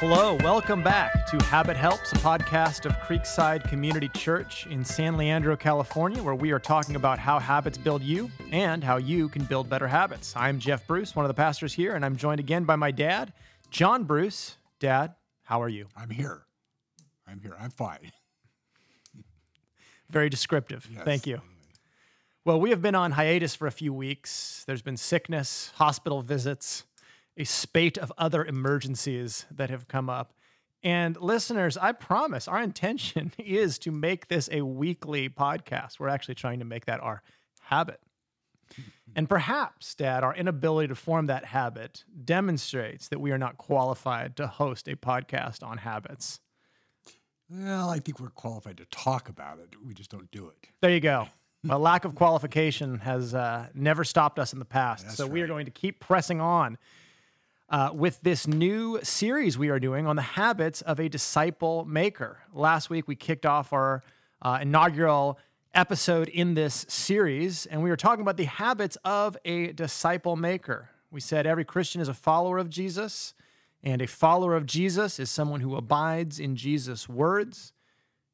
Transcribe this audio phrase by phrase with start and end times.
[0.00, 5.56] Hello, welcome back to Habit Helps, a podcast of Creekside Community Church in San Leandro,
[5.56, 9.68] California, where we are talking about how habits build you and how you can build
[9.68, 10.34] better habits.
[10.36, 13.32] I'm Jeff Bruce, one of the pastors here, and I'm joined again by my dad,
[13.72, 14.56] John Bruce.
[14.78, 15.88] Dad, how are you?
[15.96, 16.42] I'm here.
[17.26, 17.56] I'm here.
[17.58, 18.12] I'm fine.
[20.10, 20.88] Very descriptive.
[20.94, 21.02] Yes.
[21.02, 21.40] Thank you.
[22.44, 24.62] Well, we have been on hiatus for a few weeks.
[24.64, 26.84] There's been sickness, hospital visits,
[27.38, 30.34] a spate of other emergencies that have come up.
[30.82, 35.98] And listeners, I promise our intention is to make this a weekly podcast.
[35.98, 37.22] We're actually trying to make that our
[37.62, 38.00] habit.
[39.16, 44.36] And perhaps, Dad, our inability to form that habit demonstrates that we are not qualified
[44.36, 46.40] to host a podcast on habits.
[47.48, 49.74] Well, I think we're qualified to talk about it.
[49.82, 50.68] We just don't do it.
[50.82, 51.28] There you go.
[51.70, 55.04] A lack of qualification has uh, never stopped us in the past.
[55.04, 56.78] That's so we are going to keep pressing on
[57.70, 62.40] uh, with this new series we are doing on the habits of a disciple maker.
[62.52, 64.02] Last week we kicked off our
[64.40, 65.38] uh, inaugural
[65.74, 70.90] episode in this series, and we were talking about the habits of a disciple maker.
[71.10, 73.34] We said every Christian is a follower of Jesus,
[73.82, 77.72] and a follower of Jesus is someone who abides in Jesus' words.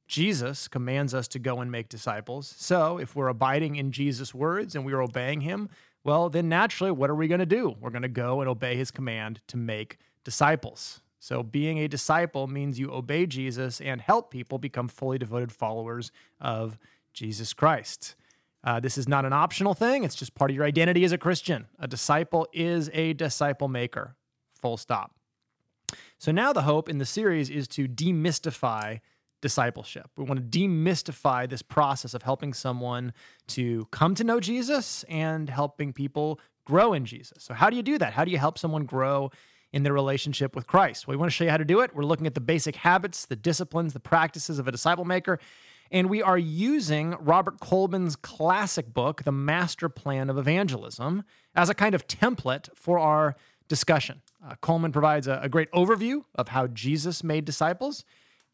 [0.06, 2.54] Jesus commands us to go and make disciples.
[2.56, 5.70] So, if we're abiding in Jesus' words and we are obeying him,
[6.04, 7.74] well, then naturally, what are we going to do?
[7.80, 11.00] We're going to go and obey his command to make disciples.
[11.18, 16.12] So, being a disciple means you obey Jesus and help people become fully devoted followers
[16.38, 16.78] of
[17.14, 18.14] Jesus Christ.
[18.62, 21.18] Uh, this is not an optional thing, it's just part of your identity as a
[21.18, 21.66] Christian.
[21.78, 24.16] A disciple is a disciple maker,
[24.60, 25.12] full stop.
[26.18, 29.00] So now the hope in the series is to demystify
[29.44, 30.08] discipleship.
[30.16, 33.12] We want to demystify this process of helping someone
[33.48, 37.44] to come to know Jesus and helping people grow in Jesus.
[37.44, 38.14] So how do you do that?
[38.14, 39.30] How do you help someone grow
[39.70, 41.06] in their relationship with Christ?
[41.06, 41.94] Well, we want to show you how to do it.
[41.94, 45.38] We're looking at the basic habits, the disciplines, the practices of a disciple maker.
[45.90, 51.22] And we are using Robert Coleman's classic book, The Master Plan of Evangelism,
[51.54, 53.36] as a kind of template for our
[53.68, 54.22] discussion.
[54.42, 58.04] Uh, Coleman provides a, a great overview of how Jesus made disciples.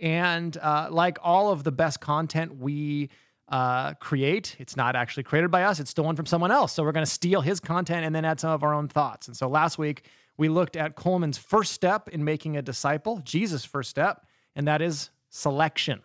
[0.01, 3.11] And uh, like all of the best content we
[3.49, 6.73] uh, create, it's not actually created by us, it's stolen from someone else.
[6.73, 9.29] So we're going to steal his content and then add some of our own thoughts.
[9.29, 10.05] And so last week,
[10.37, 14.25] we looked at Coleman's first step in making a disciple, Jesus' first step,
[14.57, 16.01] and that is selection.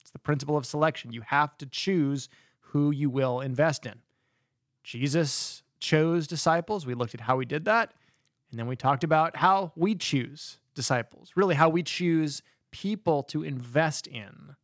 [0.00, 1.12] It's the principle of selection.
[1.12, 2.28] You have to choose
[2.60, 3.94] who you will invest in.
[4.82, 6.86] Jesus chose disciples.
[6.86, 7.94] We looked at how he did that.
[8.50, 13.42] And then we talked about how we choose disciples, really, how we choose people to
[13.42, 14.56] invest in.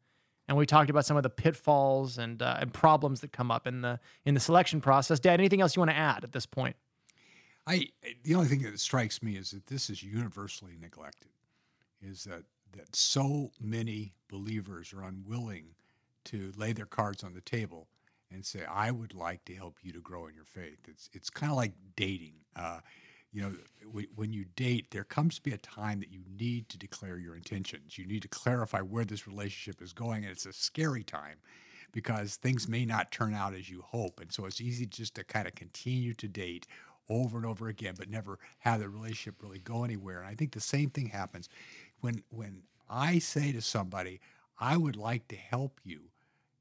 [0.47, 3.67] And we talked about some of the pitfalls and, uh, and problems that come up
[3.67, 5.19] in the in the selection process.
[5.19, 6.77] Dad, anything else you want to add at this point?
[7.67, 7.89] I
[8.23, 11.31] the only thing that strikes me is that this is universally neglected.
[12.03, 12.45] Is that
[12.77, 15.69] that so many believers are unwilling
[16.25, 17.89] to lay their cards on the table
[18.31, 21.31] and say, "I would like to help you to grow in your faith." It's it's
[21.31, 22.35] kind of like dating.
[22.55, 22.81] Uh,
[23.35, 23.53] you know,
[24.15, 27.35] when you date, there comes to be a time that you need to declare your
[27.35, 27.99] intentions.
[27.99, 31.37] You need to clarify where this relationship is going, and it's a scary time
[31.91, 34.21] because things may not turn out as you hope.
[34.21, 36.67] And so it's easy just to kind of continue to date
[37.09, 40.21] over and over again, but never have the relationship really go anywhere.
[40.21, 41.49] And I think the same thing happens
[42.01, 44.21] when when I say to somebody,
[44.61, 46.03] I would like to help you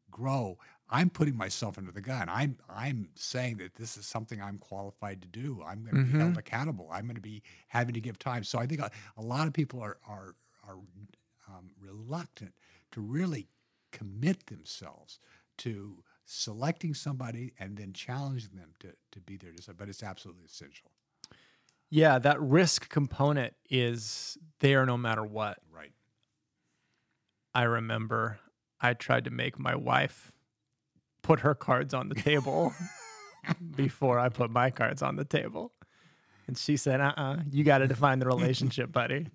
[0.09, 0.57] grow.
[0.93, 2.29] I'm putting myself under the gun.
[2.29, 5.63] I'm I'm saying that this is something I'm qualified to do.
[5.65, 6.87] I'm going to be held accountable.
[6.93, 8.43] I'm going to be having to give time.
[8.43, 10.35] So I think a, a lot of people are are
[10.67, 10.77] are
[11.49, 12.53] um, reluctant
[12.91, 13.47] to really
[13.91, 15.19] commit themselves
[15.57, 19.79] to selecting somebody and then challenging them to to be their disciple.
[19.79, 20.91] But it's absolutely essential.
[21.89, 25.57] Yeah, that risk component is there no matter what.
[25.71, 25.93] Right.
[27.55, 28.37] I remember
[28.79, 30.31] I tried to make my wife
[31.23, 32.73] put her cards on the table
[33.75, 35.71] before I put my cards on the table.
[36.45, 39.27] And she said, "Uh, uh you got to define the relationship, buddy."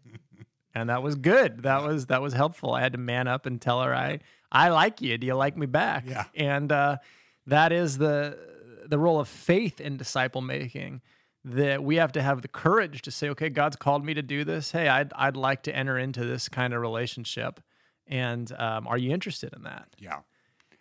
[0.74, 1.62] And that was good.
[1.64, 2.74] That was that was helpful.
[2.74, 4.20] I had to man up and tell her, "I
[4.52, 5.18] I like you.
[5.18, 6.24] Do you like me back?" Yeah.
[6.34, 6.98] And uh,
[7.46, 8.38] that is the
[8.86, 11.00] the role of faith in disciple making.
[11.44, 14.44] That we have to have the courage to say, "Okay, God's called me to do
[14.44, 14.70] this.
[14.70, 17.60] Hey, I'd I'd like to enter into this kind of relationship."
[18.06, 19.88] And um, are you interested in that?
[19.98, 20.20] Yeah.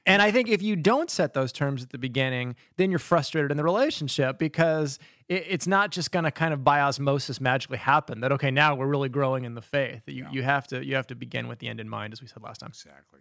[0.08, 3.52] And I think if you don't set those terms at the beginning, then you're frustrated
[3.52, 7.78] in the relationship because it, it's not just going to kind of by osmosis magically
[7.78, 10.02] happen that okay now we're really growing in the faith.
[10.08, 10.32] You, Yeah.
[10.32, 12.42] you have to you have to begin with the end in mind, as we said
[12.42, 12.70] last time.
[12.70, 13.20] Exactly.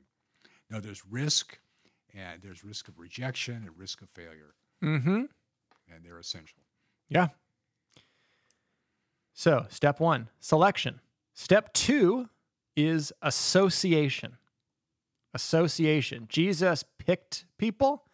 [0.71, 1.59] No, there's risk,
[2.15, 5.25] and there's risk of rejection and risk of failure, Mm-hmm.
[5.93, 6.61] and they're essential.
[7.09, 7.29] Yeah.
[9.35, 11.01] So step one, selection.
[11.35, 12.29] Step two
[12.77, 14.37] is association.
[15.37, 16.27] Association.
[16.31, 18.05] Jesus picked people,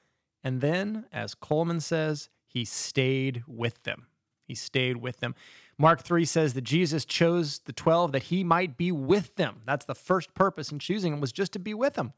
[0.42, 4.08] and then, as Coleman says, he stayed with them.
[4.44, 5.36] He stayed with them.
[5.78, 9.62] Mark 3 says that Jesus chose the 12 that he might be with them.
[9.64, 12.12] That's the first purpose in choosing them was just to be with them.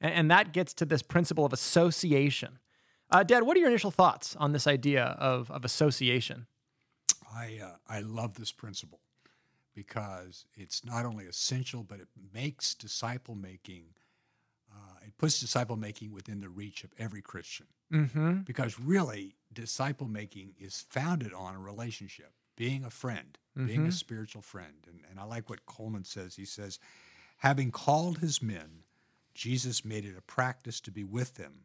[0.00, 2.58] And, that gets to this principle of association.
[3.10, 6.46] Uh, Dad, what are your initial thoughts on this idea of, of association?
[7.34, 9.00] I, uh, I love this principle
[9.76, 13.84] because it's not only essential, but it makes disciple making,
[15.06, 17.66] it puts disciple making within the reach of every Christian.
[17.92, 18.40] Mm-hmm.
[18.40, 23.88] Because really, disciple making is founded on a relationship, being a friend, being Mhm.
[23.88, 24.84] a spiritual friend.
[24.86, 26.36] And, and I like what Coleman says.
[26.36, 26.78] He says,
[27.38, 28.82] having called his men,
[29.34, 31.64] Jesus made it a practice to be with them.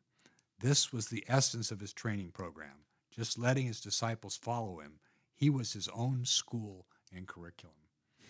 [0.59, 4.99] This was the essence of his training program, just letting his disciples follow him.
[5.33, 7.75] He was his own school and curriculum.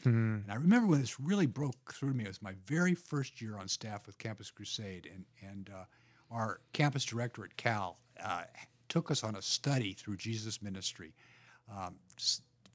[0.04, 0.40] Hmm.
[0.44, 2.26] And I remember when this really broke through to me.
[2.26, 5.84] It was my very first year on staff with Campus Crusade, and and uh,
[6.32, 8.44] our campus director at Cal uh,
[8.90, 11.14] took us on a study through Jesus Ministry,
[11.72, 11.96] um,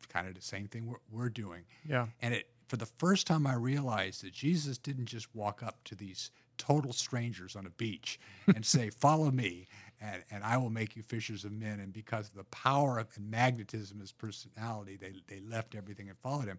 [0.08, 1.62] kind of the same thing we're, we're doing.
[1.86, 2.06] Yeah.
[2.20, 5.94] And it for the first time, I realized that Jesus didn't just walk up to
[5.94, 8.18] these total strangers on a beach
[8.54, 9.66] and say, "Follow me."
[9.98, 11.80] And, and I will make you fishers of men.
[11.80, 16.10] And because of the power of, and magnetism of his personality, they, they left everything
[16.10, 16.58] and followed him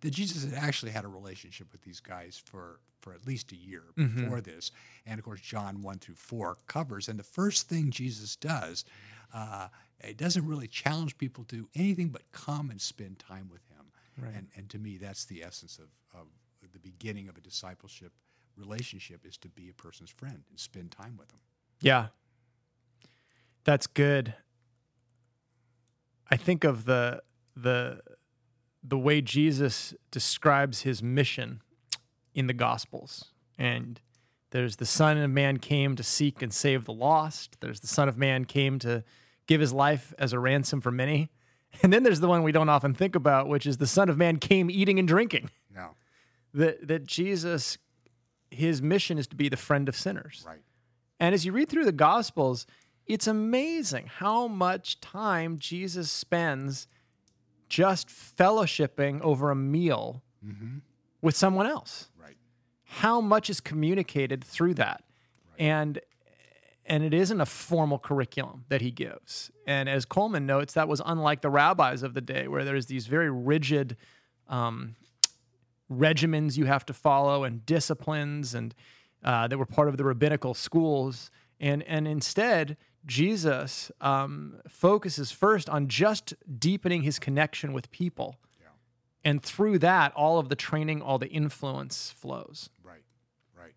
[0.00, 3.56] that Jesus had actually had a relationship with these guys for, for at least a
[3.56, 4.14] year Mhm.
[4.22, 4.70] before this.
[5.04, 7.08] And of course, John 1 through 4 covers.
[7.08, 8.84] And the first thing Jesus does,
[9.32, 9.68] uh,
[10.00, 13.86] it doesn't really challenge people to do anything but come and spend time with him.
[14.18, 14.34] Right.
[14.34, 15.88] And, and to me, that's the essence of,
[16.18, 16.26] of
[16.72, 18.12] the beginning of a discipleship
[18.56, 21.40] relationship is to be a person's friend and spend time with them.
[21.80, 22.08] Yeah.
[23.64, 24.34] That's good.
[26.30, 27.22] I think of the
[27.54, 28.00] the
[28.86, 31.62] the way Jesus describes his mission
[32.34, 33.26] in the gospels.
[33.58, 34.00] And
[34.50, 37.56] there's the son of man came to seek and save the lost.
[37.60, 39.02] There's the son of man came to
[39.46, 41.30] give his life as a ransom for many.
[41.82, 44.16] And then there's the one we don't often think about, which is the son of
[44.16, 45.50] man came eating and drinking.
[45.74, 45.88] Yeah,
[46.54, 47.76] That that Jesus
[48.50, 50.42] his mission is to be the friend of sinners.
[50.46, 50.62] right.
[51.20, 52.66] And as you read through the Gospels,
[53.06, 56.88] it's amazing how much time Jesus spends
[57.68, 60.78] just fellowshipping over a meal Mm-hmm.
[61.22, 62.08] with someone else.
[62.16, 62.36] Right.
[62.84, 65.02] How much is communicated through that?
[65.58, 65.98] And
[66.84, 69.50] and it isn't a formal curriculum that he gives.
[69.66, 73.08] And as Coleman notes, that was unlike the rabbis of the day, where there's these
[73.08, 73.96] very rigid
[74.48, 74.94] um,
[75.90, 78.72] regimens you have to follow and disciplines and
[79.24, 81.30] uh, that were part of the rabbinical schools.
[81.58, 88.36] And, and instead, Jesus um, focuses first on just deepening his connection with people.
[88.60, 88.68] Yeah.
[89.24, 92.68] And through that, all of the training, all the influence flows.
[92.82, 93.04] Right,
[93.56, 93.74] right.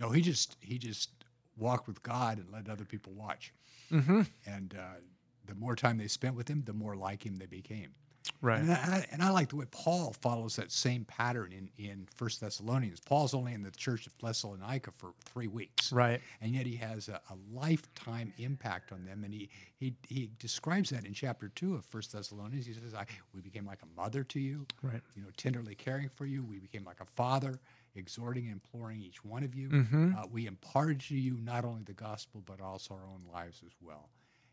[0.00, 1.10] No, he just he just
[1.56, 3.52] walked with God and let other people watch.
[3.92, 4.22] Mm-hmm.
[4.46, 5.00] And uh,
[5.46, 7.94] the more time they spent with him, the more like him they became.
[8.40, 8.60] Right.
[8.60, 12.40] And I, and I like the way Paul follows that same pattern in in First
[12.40, 13.00] Thessalonians.
[13.00, 16.20] Paul's only in the church of Thessalonica for three weeks, Right.
[16.40, 19.24] and yet he has a, a lifetime impact on them.
[19.24, 22.64] And he he he describes that in chapter two of First Thessalonians.
[22.66, 25.02] He says, "I we became like a mother to you." Right.
[25.16, 26.44] you know, tenderly caring for you.
[26.44, 27.58] We became like a father,
[27.96, 29.68] exhorting and imploring each one of you.
[29.68, 30.16] Mhm.
[30.16, 33.72] Uh, we imparted to you not only the gospel, but also our own lives as
[33.80, 34.10] well.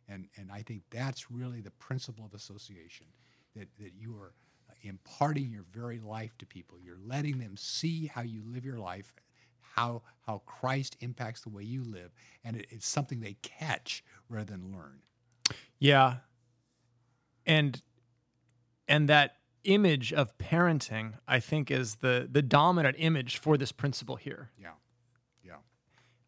[0.08, 3.08] And, and I think that's really the principle of association
[3.56, 4.34] that, that you are
[4.70, 6.78] uh, imparting your very life to people.
[6.84, 9.14] You're letting them see how you live your life,
[9.76, 12.12] how, how Christ impacts the way you live.
[12.44, 15.00] And it, it's something they catch rather than learn.
[15.80, 16.18] Yeah.
[17.46, 17.82] And
[18.88, 24.16] and that image of parenting, I think, is the the dominant image for this principle
[24.16, 24.52] here.
[24.60, 24.70] Yeah.
[25.44, 25.58] Yeah.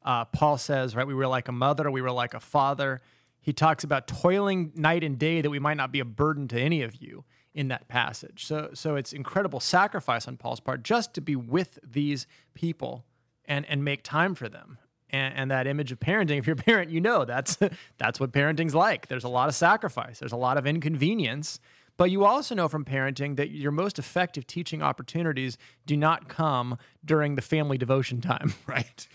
[0.03, 3.01] Uh, Paul says, right, we were like a mother, we were like a father.
[3.47, 6.59] He talks about toiling night and day that we might not be a burden to
[6.59, 7.23] any of you
[7.53, 8.45] in that passage.
[8.45, 13.05] So, so it's incredible sacrifice on Paul's part just to be with these people
[13.45, 14.79] and and make time for them.
[15.11, 17.57] And, and that image of parenting, if you're a parent, you know that's
[17.97, 19.07] that's what parenting's like.
[19.07, 20.19] There's a lot of sacrifice.
[20.19, 21.61] There's a lot of inconvenience.
[21.95, 26.77] But you also know from parenting that your most effective teaching opportunities do not come
[27.05, 28.55] during the family devotion time.
[28.67, 29.07] Right.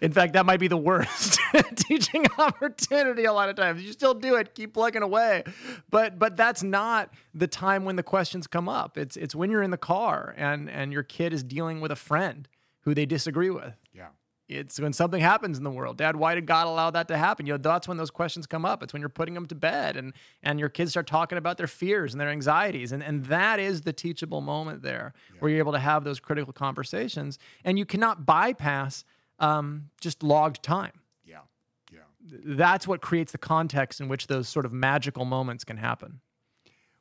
[0.00, 1.38] In fact, that might be the worst
[1.76, 3.82] teaching opportunity a lot of times.
[3.82, 5.44] You still do it, keep plugging away.
[5.90, 8.98] But but that's not the time when the questions come up.
[8.98, 11.96] It's it's when you're in the car and and your kid is dealing with a
[11.96, 12.48] friend
[12.80, 13.74] who they disagree with.
[13.92, 14.08] Yeah.
[14.48, 15.98] It's when something happens in the world.
[15.98, 17.44] Dad, why did God allow that to happen?
[17.44, 18.82] You know, that's when those questions come up.
[18.82, 21.66] It's when you're putting them to bed and and your kids start talking about their
[21.66, 22.92] fears and their anxieties.
[22.92, 26.52] And and that is the teachable moment there where you're able to have those critical
[26.52, 27.38] conversations.
[27.62, 29.04] And you cannot bypass
[29.38, 30.92] um, just logged time.
[31.24, 31.40] Yeah.
[31.92, 32.00] Yeah.
[32.44, 36.20] That's what creates the context in which those sort of magical moments can happen.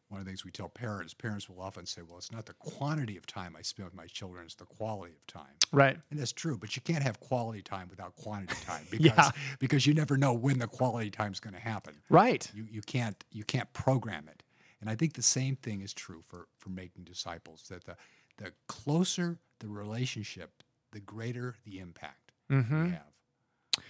[0.09, 2.53] One of the things we tell parents, parents will often say, well, it's not the
[2.53, 5.53] quantity of time I spend with my children, it's the quality of time.
[5.73, 5.97] Right.
[6.09, 9.31] And that's true, but you can't have quality time without quantity time because Yeah.
[9.59, 11.95] because you never know when the quality time is going to happen.
[12.09, 12.49] Right.
[12.55, 14.43] You you can't you can't program it.
[14.79, 17.95] And I think the same thing is true for for making disciples that the
[18.37, 22.83] the closer the relationship, the greater the impact Mm-hmm.
[22.85, 23.83] we have.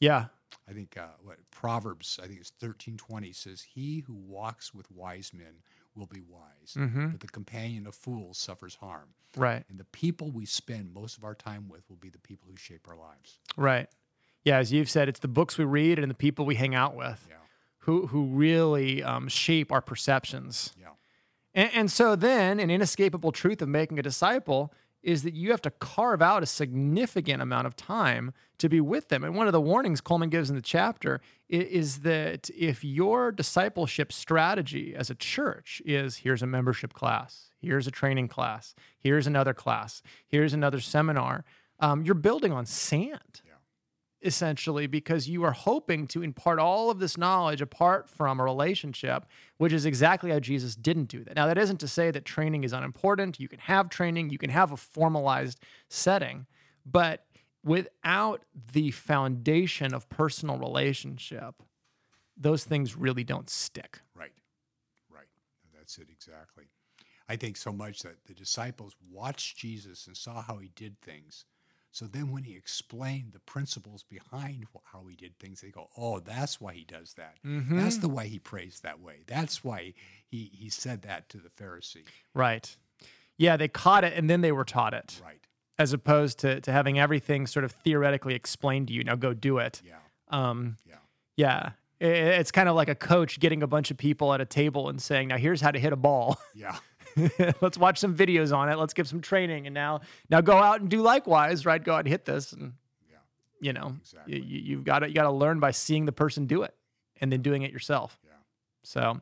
[0.00, 0.24] Yeah.
[0.68, 4.90] I think uh, what Proverbs, I think it's thirteen twenty says, "He who walks with
[4.90, 5.62] wise men
[5.94, 7.08] will be wise, Mm-hmm.
[7.10, 9.64] but the companion of fools suffers harm." Right.
[9.70, 12.56] And the people we spend most of our time with will be the people who
[12.56, 13.38] shape our lives.
[13.56, 13.88] Right.
[14.44, 16.94] Yeah, as you've said, it's the books we read and the people we hang out
[16.96, 17.36] with Yeah,
[17.78, 20.74] who who really um, shape our perceptions.
[20.78, 20.88] yeah,
[21.54, 25.62] And, and so then, an inescapable truth of making a disciple is that you have
[25.62, 29.24] to carve out a significant amount of time to be with them.
[29.24, 34.12] And one of the warnings Coleman gives in the chapter is that if your discipleship
[34.12, 39.52] strategy as a church is here's a membership class, here's a training class, here's another
[39.52, 41.44] class, here's another seminar,
[41.80, 43.51] um, you're building on sand yeah,
[44.22, 49.26] essentially because you are hoping to impart all of this knowledge apart from a relationship,
[49.58, 51.36] which is exactly how Jesus didn't do that.
[51.36, 53.40] Now, that isn't to say that training is unimportant.
[53.40, 56.46] You can have training, you can have a formalized setting,
[56.86, 57.26] but
[57.64, 61.62] without the foundation of personal relationship,
[62.36, 64.00] those things really don't stick.
[64.14, 64.32] right,
[65.10, 65.26] right.
[65.76, 66.64] That's it exactly.
[67.28, 71.46] I think so much that the disciples watched Jesus and saw how he did things.
[71.92, 76.18] So then, when he explained the principles behind how he did things, they go, "Oh,
[76.20, 77.36] that's why he does that.
[77.44, 79.16] That's the way he prays that way.
[79.26, 79.92] That's why
[80.26, 82.74] he he said that to the Pharisee." Right.
[83.36, 85.46] Yeah, they caught it and then they were taught it, Right.
[85.78, 89.04] as opposed to, to having everything sort of theoretically explained to you.
[89.04, 89.82] Now go do it.
[89.84, 89.96] Yeah.
[90.28, 90.96] Um, Yeah.
[91.36, 91.70] Yeah.
[92.00, 95.00] It's kind of like a coach getting a bunch of people at a table and
[95.00, 96.36] saying, now here's how to hit a ball.
[96.54, 96.76] Yeah.
[97.60, 98.78] Let's watch some videos on it.
[98.78, 99.66] Let's give some training.
[99.66, 100.00] And now,
[100.30, 101.82] now go out and do likewise, right?
[101.82, 102.52] Go out and hit this.
[102.52, 102.72] And,
[103.10, 103.16] Yeah.
[103.60, 104.40] you know, Exactly.
[104.40, 106.74] you, you've got to, you got to learn by seeing the person do it
[107.20, 108.18] and then doing it yourself.
[108.24, 108.30] Yeah.
[108.82, 109.20] So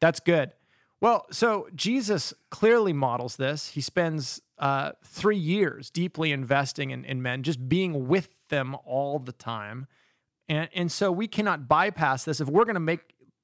[0.00, 0.52] that's good.
[1.00, 3.68] Well, so Jesus clearly models this.
[3.70, 9.18] He spends uh, three years deeply investing in, in men, just being with them all
[9.18, 9.86] the time.
[10.48, 12.40] And, and so we cannot bypass this.
[12.40, 13.00] If we're going to make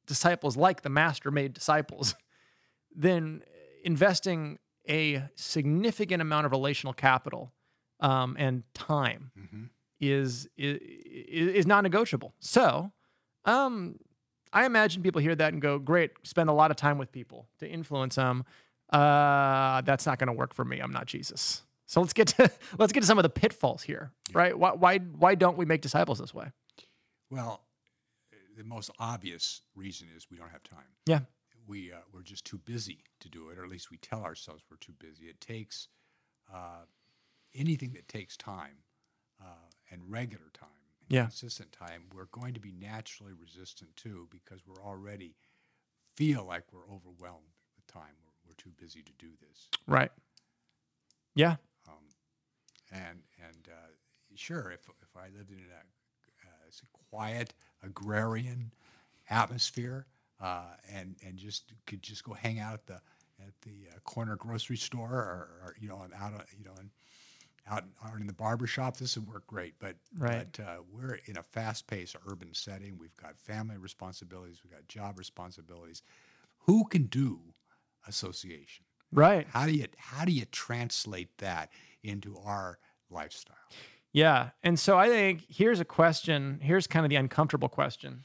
[0.07, 2.15] disciples like the master made disciples,
[2.97, 3.43] then
[3.85, 4.59] investing
[4.89, 7.53] a significant amount of relational capital
[8.01, 9.65] um, and time hmm
[10.01, 12.35] is, is is not negotiable.
[12.41, 12.91] So,
[13.45, 13.97] um,
[14.51, 17.49] I imagine people hear that and go, "Great, spend a lot of time with people
[17.59, 18.45] to influence them."
[18.91, 20.81] Uh, that's not going to work for me.
[20.81, 21.63] I'm not Jesus.
[21.87, 24.59] So let's get to let's get to some of the pitfalls here, right?
[24.59, 26.51] Why why why don't we make disciples this way?
[27.31, 27.61] Well,
[28.57, 30.87] the most obvious reason is we don't have time.
[31.07, 31.21] Yeah.
[31.71, 34.65] We uh, we're just too busy to do it, or at least we tell ourselves
[34.69, 35.27] we're too busy.
[35.27, 35.89] It takes
[36.53, 36.85] uh,
[37.55, 38.79] anything that takes time
[39.41, 41.23] uh, and regular time, and Yeah.
[41.23, 42.03] consistent time.
[42.12, 45.37] We're going to be naturally resistant to because we're already
[46.17, 48.15] feel like we're overwhelmed with time.
[48.25, 49.69] We're, we're too busy to do this.
[49.87, 50.11] Right.
[51.35, 51.57] Yeah.
[51.89, 52.05] Um,
[52.91, 53.91] and and uh,
[54.35, 55.79] sure, if if I lived in a,
[56.47, 56.71] uh,
[57.11, 58.73] quiet agrarian
[59.29, 60.07] atmosphere
[60.41, 63.01] uh, and and just could just go hang out at the
[63.41, 66.91] at the uh, corner grocery store or, or you know and out you know and
[67.71, 69.75] out out in the barber shop, this would work great.
[69.79, 70.47] But Right.
[70.53, 72.99] but uh, we're in a fast-paced urban setting.
[72.99, 74.61] We've got family responsibilities.
[74.65, 76.03] We've got job responsibilities.
[76.67, 77.41] Who can do
[78.07, 78.85] association?
[79.13, 79.47] Right.
[79.51, 81.71] How do you how do you translate that
[82.03, 82.79] into our
[83.11, 83.57] lifestyle?
[84.13, 84.51] Yeah.
[84.63, 86.59] And so I think here's a question.
[86.63, 88.25] Here's kind of the uncomfortable question.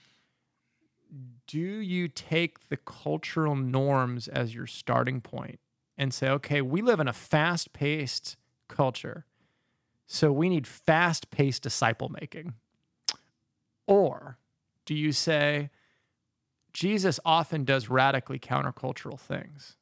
[1.48, 5.60] Do you take the cultural norms as your starting point
[5.98, 8.38] and say, okay, we live in a fast paced
[8.68, 9.26] culture.
[10.08, 12.54] So we need fast paced disciple making?
[13.88, 14.38] Or
[14.86, 15.70] do you say,
[16.74, 19.78] Jesus often does radically countercultural things?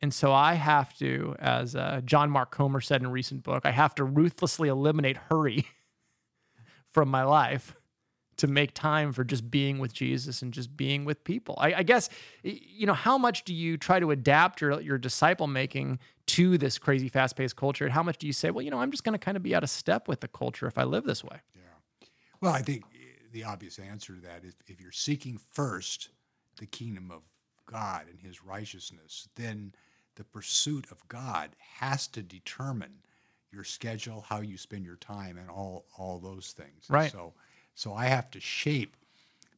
[0.00, 3.64] And so I have to, as uh, John Mark Comer said in a recent book,
[3.64, 5.66] I have to ruthlessly eliminate hurry
[6.92, 7.76] from my life
[8.36, 11.54] to make time for just being with Jesus and just being with people.
[11.58, 12.08] I, I guess,
[12.42, 16.78] you know, how much do you try to adapt your, your disciple making to this
[16.78, 17.84] crazy fast paced culture?
[17.84, 19.42] And how much do you say, well, you know, I'm just going to kind of
[19.42, 21.40] be out of step with the culture if I live this way?
[21.54, 22.06] Yeah.
[22.40, 22.98] Well, I think eh,
[23.32, 26.08] the obvious answer to that is if you're seeking first
[26.58, 27.22] the kingdom of
[27.66, 29.72] God and his righteousness, then
[30.16, 32.92] the pursuit of God has to determine
[33.52, 36.86] your schedule, how you spend your time, and all all those things.
[36.88, 37.12] And Right.
[37.12, 37.34] So,
[37.74, 38.96] so I have to shape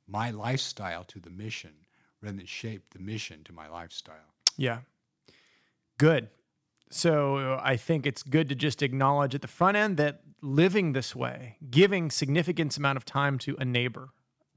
[0.07, 1.73] my lifestyle to the mission
[2.21, 4.35] rather than shape the mission to my lifestyle.
[4.57, 4.81] Yeah.
[5.99, 6.29] Good.
[6.91, 11.15] So I think it's good to just acknowledge at the front end that living this
[11.17, 14.11] way, giving significant amount of time to a neighbor,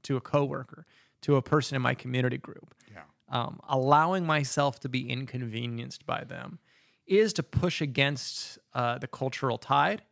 [0.04, 0.86] to a coworker,
[1.22, 3.02] to a person in my community group, Yeah.
[3.28, 6.58] um, allowing myself to be inconvenienced by them,
[7.06, 10.02] is to push against uh, the cultural tide,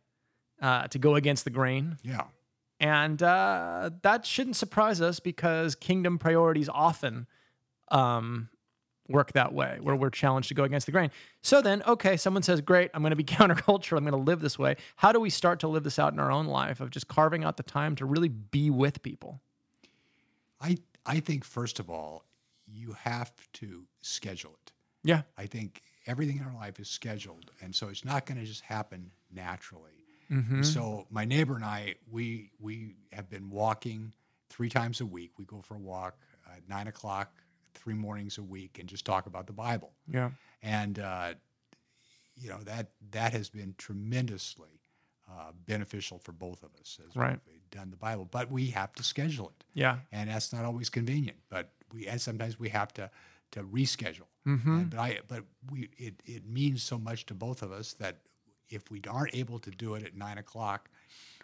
[0.61, 2.25] uh, to go against the grain, Yeah.
[2.79, 7.27] And uh, that shouldn't surprise us because kingdom priorities often
[7.89, 8.49] um,
[9.07, 11.09] work that way, where we're challenged to go against the grain.
[11.41, 13.97] So then, okay, someone says, Great, I'm going to be countercultural.
[13.97, 14.75] I'm going to live this way.
[14.97, 17.43] How do we start to live this out in our own life of just carving
[17.43, 19.41] out the time to really be with people?
[20.61, 22.25] I I think first of all,
[22.67, 24.71] you have to schedule it.
[25.03, 25.21] Yeah.
[25.37, 28.61] I think everything in our life is scheduled, and so it's not going to just
[28.61, 29.96] happen naturally.
[30.31, 30.61] Mm-hmm.
[30.63, 34.13] So my neighbor and I, we we have been walking
[34.49, 35.31] three times a week.
[35.37, 36.17] We go for a walk
[36.55, 37.31] at nine o'clock,
[37.73, 39.93] three mornings a week, and just talk about the Bible.
[40.11, 40.31] Yeah.
[40.61, 41.33] And uh,
[42.35, 44.81] you know that that has been tremendously
[45.29, 47.39] uh, beneficial for both of us as Right.
[47.47, 48.25] we've done the Bible.
[48.29, 49.97] But we have to schedule it Yeah.
[50.11, 51.37] and that's not always convenient.
[51.49, 53.09] But we and sometimes we have to
[53.51, 54.27] to reschedule.
[54.45, 54.75] Mm-hmm.
[54.77, 58.17] And, but I but we it it means so much to both of us that
[58.69, 60.89] if we aren't able to do it at nine o'clock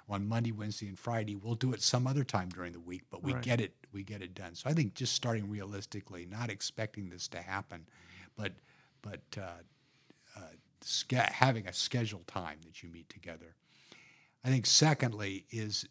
[0.10, 3.04] on Monday, Wednesday, and Friday, we'll do it some other time during the week.
[3.10, 3.42] But we Right.
[3.44, 4.56] get it we get it done.
[4.56, 7.88] So I think just starting realistically, not expecting this to happen,
[8.36, 8.54] but
[9.02, 9.62] but uh,
[10.36, 10.40] uh,
[10.82, 13.56] ske- having a scheduled time that you meet together.
[14.44, 15.86] I think secondly is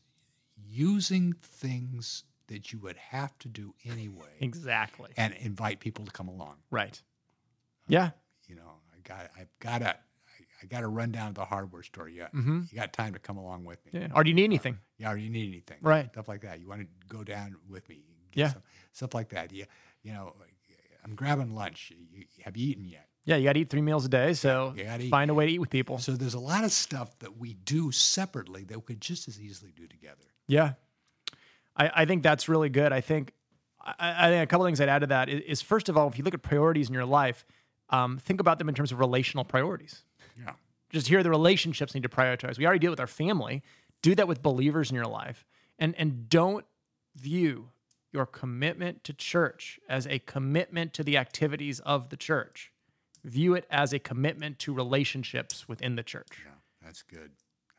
[0.68, 5.10] using things that you would have to do anyway Exactly.
[5.16, 6.56] and invite people to come along.
[6.70, 7.00] Right.
[7.88, 8.10] Yeah.
[8.46, 9.96] You know, I got I've got to
[10.62, 12.08] I got to run down to the hardware store.
[12.08, 12.70] Yeah, Mhm.
[12.72, 14.00] you got time to come along with me.
[14.00, 14.08] Yeah.
[14.14, 14.78] Or do you need anything?
[14.98, 16.10] Yeah, or you need anything, Right.
[16.12, 16.60] Stuff like that.
[16.60, 18.02] You want to go down with me?
[18.34, 18.48] Yeah.
[18.52, 19.52] some- stuff like that.
[19.52, 19.64] Yeah,
[20.02, 20.34] you know,
[21.04, 21.92] I'm grabbing lunch.
[22.12, 23.08] You, have you eaten yet?
[23.24, 23.36] Yeah.
[23.36, 24.32] You got to eat three meals a day.
[24.34, 25.98] So You find a way to eat with people.
[25.98, 29.38] So there's a lot of stuff that we do separately that we could just as
[29.40, 30.24] easily do together.
[30.48, 30.74] Yeah.
[31.76, 32.92] I, I think that's really good.
[32.92, 33.32] I think
[33.80, 36.08] I, I think a couple things I'd add to that is, is first of all,
[36.08, 37.44] if you look at priorities in your life,
[37.90, 40.04] um, think about them in terms of relational priorities.
[40.92, 42.58] Just here, the relationships need to prioritize.
[42.58, 43.62] We already deal with our family.
[44.02, 45.44] Do that with believers in your life,
[45.78, 46.64] and and don't
[47.16, 47.70] view
[48.12, 52.70] your commitment to church as a commitment to the activities of the church.
[53.24, 56.40] View it as a commitment to relationships within the church.
[56.44, 56.50] Yeah.
[56.82, 57.30] That's good.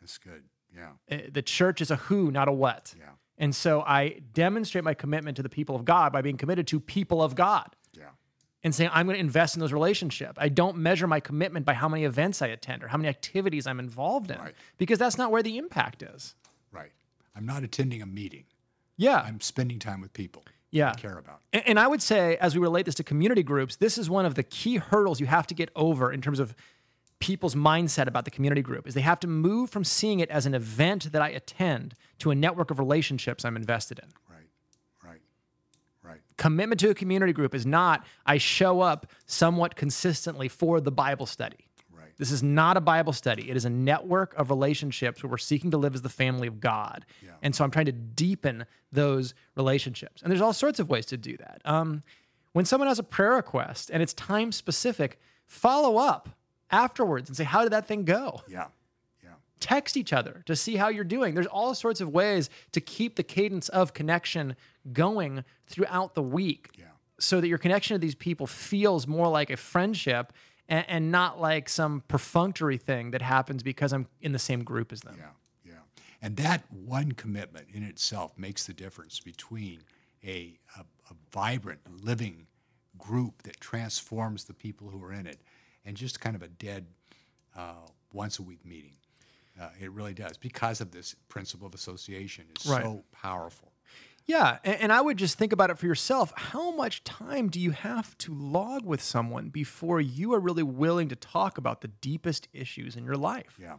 [0.01, 0.43] That's good.
[0.75, 0.91] Yeah.
[1.11, 2.95] Uh, The church is a who, not a what.
[2.97, 3.09] Yeah.
[3.37, 6.79] And so I demonstrate my commitment to the people of God by being committed to
[6.79, 8.09] people of God Yeah.
[8.63, 10.33] And saying, I'm going to invest in those relationships.
[10.37, 13.67] I don't measure my commitment by how many events I attend or how many activities
[13.67, 14.55] I'm involved in Right.
[14.77, 16.35] because that's not where the impact is.
[16.71, 16.91] Right.
[17.35, 18.45] I'm not attending a meeting.
[18.97, 19.21] Yeah.
[19.25, 20.89] I'm spending time with people yeah.
[20.89, 21.39] I care about.
[21.53, 24.25] And, and I would say, as we relate this to community groups, this is one
[24.25, 26.55] of the key hurdles you have to get over in terms of
[27.19, 30.45] people's mindset about the community group is they have to move from seeing it as
[30.45, 34.09] an event that I attend to a network of relationships I'm invested in.
[34.29, 34.32] Right.
[36.37, 41.25] Commitment to a community group is not I show up somewhat consistently for the Bible
[41.25, 41.67] study.
[41.91, 42.11] Right.
[42.17, 43.49] This is not a Bible study.
[43.49, 46.59] It is a network of relationships where we're seeking to live as the family of
[46.59, 47.05] God.
[47.23, 47.31] Yeah.
[47.41, 50.21] And so I'm trying to deepen those relationships.
[50.21, 51.61] And there's all sorts of ways to do that.
[51.65, 52.03] Um,
[52.53, 56.29] when someone has a prayer request and it's time specific, follow up
[56.71, 58.41] afterwards and say, How did that thing go?
[58.47, 58.67] Yeah.
[59.63, 61.35] Text each other to see how you're doing.
[61.35, 64.55] There's all sorts of ways to keep the cadence of connection
[64.91, 66.85] going throughout the week Yeah.
[67.17, 70.33] so that your connection to these people feels more like a friendship
[70.67, 74.91] and, and not like some perfunctory thing that happens because I'm in the same group
[74.91, 75.15] as them.
[75.17, 75.29] Yeah.
[75.65, 75.73] Yeah.
[76.21, 79.79] And that one commitment in itself makes the difference between
[80.25, 82.47] a, a, a vibrant, living
[82.97, 85.39] group that transforms the people who are in it
[85.85, 86.85] and just kind of a dead
[87.55, 88.95] uh, once a week meeting.
[89.59, 92.83] Uh, it really does because of this principle of association is Right.
[92.83, 93.71] so powerful.
[94.25, 96.31] Yeah, and, and I would just think about it for yourself.
[96.35, 101.09] How much time do you have to log with someone before you are really willing
[101.09, 103.57] to talk about the deepest issues in your life?
[103.61, 103.75] Yeah.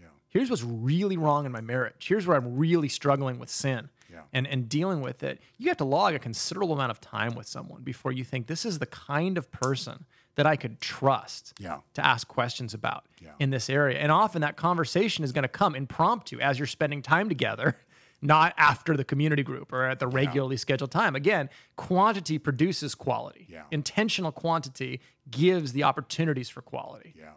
[0.00, 0.06] Yeah.
[0.28, 2.06] Here's what's really wrong in my marriage.
[2.06, 3.90] Here's where I'm really struggling with sin.
[4.12, 4.20] Yeah.
[4.32, 7.48] and and dealing with it, you have to log a considerable amount of time with
[7.48, 10.04] someone before you think this is the kind of person
[10.36, 11.80] that I could trust Yeah.
[11.94, 13.34] to ask questions about Yeah.
[13.38, 13.98] in this area.
[13.98, 17.76] And often that conversation is going to come impromptu as you're spending time together,
[18.22, 21.14] not after the community group or at the regularly scheduled time.
[21.14, 23.46] Again, quantity produces quality.
[23.48, 23.64] Yeah.
[23.70, 27.14] Intentional quantity gives the opportunities for quality.
[27.16, 27.34] Yeah.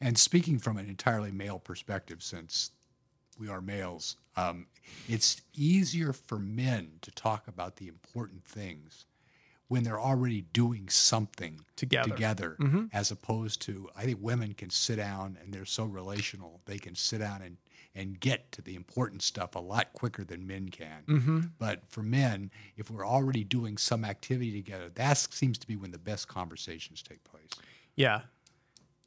[0.00, 2.72] And speaking from an entirely male perspective, since
[3.38, 4.66] we are males, um,
[5.08, 9.06] it's easier for men to talk about the important things
[9.72, 12.10] when they're already doing something Together.
[12.10, 12.84] together mm-hmm.
[12.92, 16.94] as opposed to I think women can sit down and they're so relational they can
[16.94, 17.56] sit down and
[17.94, 21.02] and get to the important stuff a lot quicker than men can.
[21.08, 21.40] Mm-hmm.
[21.58, 25.90] But for men, if we're already doing some activity together, that seems to be when
[25.90, 27.50] the best conversations take place.
[27.96, 28.22] Yeah.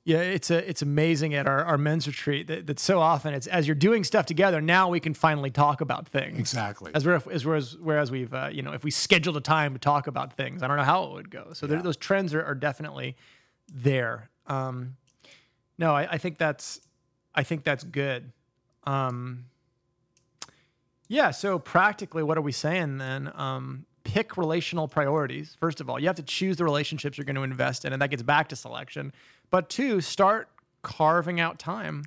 [0.07, 3.47] Yeah, it's a it's amazing at our, our men's retreat that, that so often it's
[3.47, 6.37] as you're doing stuff together, now we can finally talk about things.
[6.37, 6.91] Exactly.
[6.93, 9.79] As we're, as whereas, whereas we've, uh, you know, if we scheduled a time to
[9.79, 11.53] talk about things, I don't know how it would go.
[11.53, 13.15] So there, those trends are, are definitely
[13.73, 14.29] there.
[14.45, 14.95] Um,
[15.79, 16.81] no, I, I think that's,
[17.33, 18.31] I think that's good.
[18.83, 19.45] Um,
[21.07, 21.31] yeah.
[21.31, 23.31] So practically, what are we saying then?
[23.33, 25.57] Um, pick relational priorities.
[25.59, 28.01] First of all, you have to choose the relationships you're going to invest in, and
[28.03, 29.11] that gets back to selection.
[29.55, 30.49] But two, start
[30.81, 32.03] carving out time.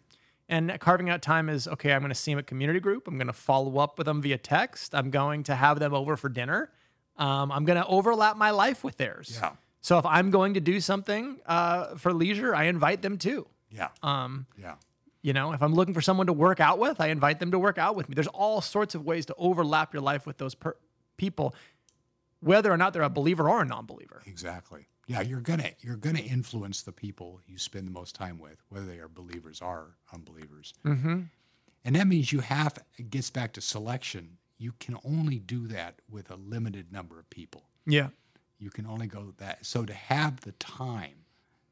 [0.51, 3.09] And carving out time is okay, I'm going to see them at community group.
[3.09, 4.95] I'm going to follow up with them via text.
[4.95, 6.71] I'm going to have them over for dinner.
[7.17, 9.39] Um, I'm going to overlap my life with theirs.
[9.41, 9.53] Yeah.
[9.81, 13.47] So if I'm going to do something uh, for leisure, I invite them too.
[13.71, 13.89] Yeah.
[14.03, 14.75] Um, yeah.
[15.23, 17.59] you know, if I'm looking for someone to work out with, I invite them to
[17.59, 18.15] work out with me.
[18.15, 20.77] There's all sorts of ways to overlap your life with those per-
[21.17, 21.55] people,
[22.41, 24.21] whether or not they're a believer or a non-believer.
[24.27, 24.87] Exactly.
[25.09, 28.85] Yeah, you're gonna you're gonna influence the people you spend the most time with, whether
[28.85, 30.75] they are believers or unbelievers.
[30.85, 31.23] Mm-hmm.
[31.85, 34.37] And that means you have it gets back to selection.
[34.59, 37.63] You can only do that with a limited number of people.
[37.87, 38.09] Yeah.
[38.59, 39.65] You can only go that.
[39.65, 41.25] So to have the time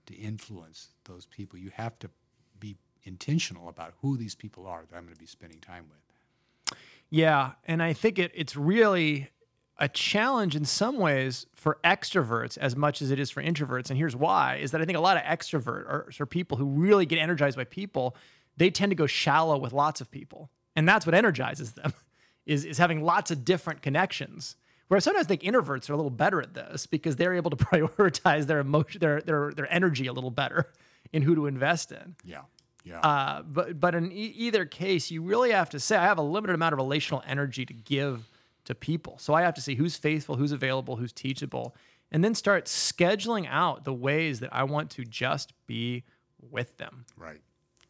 [0.06, 2.10] to influence those people, you have to
[2.58, 6.78] be intentional about who these people are that I'm going to be spending time with.
[7.10, 9.30] Yeah, and I think it it's really
[9.78, 13.90] a challenge in some ways for extroverts as much as it is for introverts.
[13.90, 17.06] And here's why: is that I think a lot of extroverts or, people who really
[17.06, 18.16] get energized by people,
[18.56, 21.92] they tend to go shallow with lots of people, and that's what energizes them,
[22.46, 24.56] is is having lots of different connections.
[24.88, 27.56] Whereas sometimes I think introverts are a little better at this because they're able to
[27.64, 30.72] prioritize their emotion, their their their energy a little better
[31.12, 32.16] in who to invest in.
[32.24, 32.42] Yeah.
[32.84, 33.00] Yeah.
[33.00, 36.22] Uh, but but in e- either case, you really have to say I have a
[36.22, 38.30] limited amount of relational energy to give
[38.66, 39.18] to people.
[39.18, 41.74] So I have to see who's faithful, who's available, who's teachable,
[42.12, 46.04] and then start scheduling out the ways that I want to just be
[46.40, 47.04] with them.
[47.16, 47.40] Right,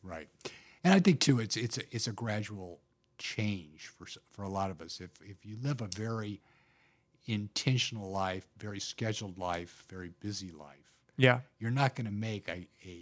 [0.02, 0.28] right.
[0.84, 2.80] And I think too, it's it's a, it's a gradual
[3.18, 5.00] change for for a lot of us.
[5.00, 6.40] If if you live a very
[7.26, 11.40] intentional life, very scheduled life, very busy life, Yeah.
[11.58, 12.98] you're not going to make a a,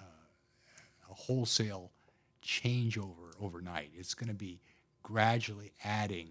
[0.00, 1.90] uh, a wholesale
[2.42, 3.90] changeover overnight.
[3.94, 4.60] It's going to be
[5.02, 6.28] gradually adding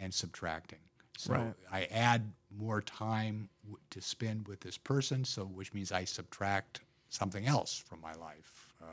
[0.00, 0.78] and subtracting.
[1.16, 1.54] So Right.
[1.70, 6.80] I add more time w- to spend with this person, so which means I subtract
[7.10, 8.72] something else from my life.
[8.82, 8.86] Uh,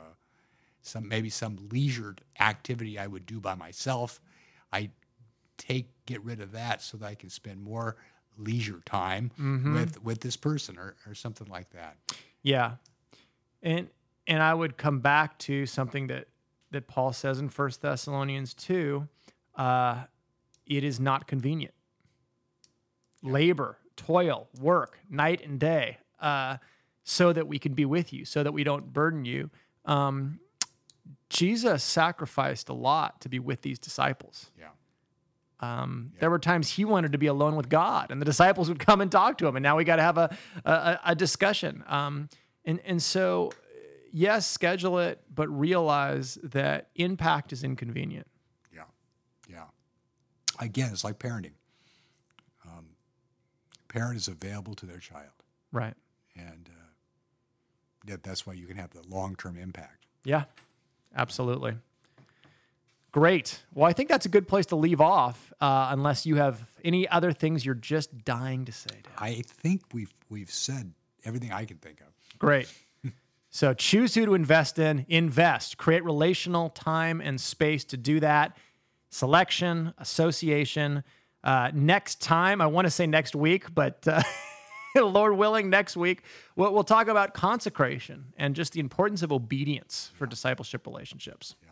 [0.82, 4.20] some maybe some leisured activity I would do by myself.
[4.72, 4.90] I
[5.56, 7.96] take get rid of that so that I can spend more
[8.36, 9.32] leisure time
[9.74, 11.96] with with this person or, or something like that.
[12.42, 12.76] Yeah.
[13.62, 13.88] And
[14.26, 16.28] and I would come back to something that
[16.70, 19.08] that Paul says in First Thessalonians 2,
[19.56, 20.04] uh,
[20.68, 21.74] it is not convenient.
[23.22, 26.58] Labor, toil, work, night and day, uh,
[27.02, 29.50] so that we can be with you, so that we don't burden you.
[29.84, 30.40] Um,
[31.30, 34.50] Jesus sacrificed a lot to be with these disciples.
[34.58, 34.68] Yeah.
[35.60, 38.78] Um, There were times he wanted to be alone with God, and the disciples would
[38.78, 41.82] come and talk to him, and now we got to have a, a a discussion.
[41.88, 42.28] Um,
[42.64, 43.50] and and so,
[44.12, 48.26] yes, schedule it, but realize that impact is inconvenient.
[50.60, 51.52] Again, it's like parenting.
[52.66, 52.86] Um,
[53.88, 55.30] parent is available to their child,
[55.72, 55.94] Right?
[56.36, 56.84] and uh,
[58.06, 60.06] that, that's why you can have the long term impact.
[60.24, 60.44] Yeah,
[61.16, 61.74] absolutely.
[63.10, 63.62] Great.
[63.74, 67.08] Well, I think that's a good place to leave off, uh, unless you have any
[67.08, 68.90] other things you're just dying to say.
[68.90, 69.12] Dan.
[69.16, 70.92] I think we've we've said
[71.24, 72.38] everything I can think of.
[72.38, 72.72] Great.
[73.50, 78.54] So choose who to invest in, invest, create relational time and space to do that.
[79.10, 81.04] Selection, association.
[81.42, 84.22] Uh, next time, I want to say next week, but uh,
[84.96, 86.22] Lord willing, next week,
[86.56, 91.54] we'll, we'll talk about consecration and just the importance of obedience for discipleship relationships.
[91.64, 91.70] Yeah,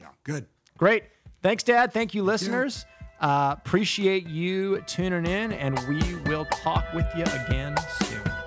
[0.00, 0.08] yeah.
[0.24, 0.46] Good.
[0.76, 1.04] Great.
[1.42, 1.92] Thanks, Dad.
[1.92, 2.84] Thank you, listeners.
[3.20, 8.43] Uh, appreciate you tuning in, and we will talk with you again soon.